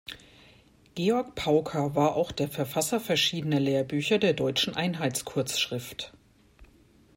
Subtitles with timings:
[0.95, 6.11] Georg Paucker war auch der Verfasser verschiedener Lehrbücher der Deutschen Einheitskurzschrift.